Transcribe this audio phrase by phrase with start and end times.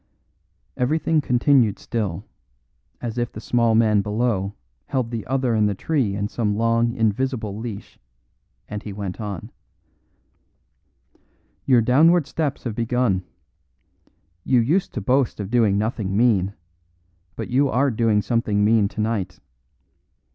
[0.77, 2.25] Everything continued still,
[3.01, 4.55] as if the small man below
[4.87, 7.99] held the other in the tree in some long invisible leash;
[8.67, 9.51] and he went on:
[11.67, 13.23] "Your downward steps have begun.
[14.43, 16.55] You used to boast of doing nothing mean,
[17.35, 19.39] but you are doing something mean tonight.